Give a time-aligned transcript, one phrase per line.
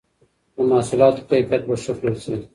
[0.55, 2.35] د محصولاتو کيفيت به ښه کړل سي.